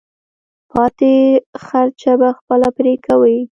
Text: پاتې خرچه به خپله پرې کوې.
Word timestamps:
پاتې 0.71 1.13
خرچه 1.65 2.11
به 2.19 2.29
خپله 2.37 2.67
پرې 2.77 2.93
کوې. 3.05 3.37